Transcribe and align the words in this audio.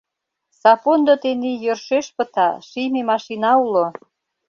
Сапондо 0.59 1.13
тений 1.23 1.57
йӧршеш 1.63 2.07
пыта, 2.15 2.49
шийме 2.67 3.01
машина 3.11 3.51
уло... 3.65 3.85